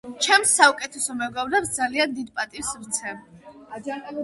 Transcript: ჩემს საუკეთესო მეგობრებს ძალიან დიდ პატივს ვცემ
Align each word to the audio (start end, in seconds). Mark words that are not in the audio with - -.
ჩემს 0.25 0.53
საუკეთესო 0.59 1.15
მეგობრებს 1.19 1.75
ძალიან 1.77 2.17
დიდ 2.17 2.33
პატივს 2.41 2.75
ვცემ 2.89 3.23